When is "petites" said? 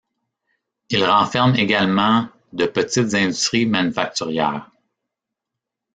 2.65-3.13